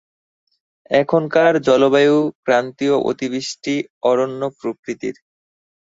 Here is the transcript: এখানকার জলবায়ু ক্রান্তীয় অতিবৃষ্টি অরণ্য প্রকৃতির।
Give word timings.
এখানকার 0.91 1.51
জলবায়ু 1.67 2.15
ক্রান্তীয় 2.43 2.95
অতিবৃষ্টি 3.09 3.75
অরণ্য 4.03 4.41
প্রকৃতির। 4.59 5.15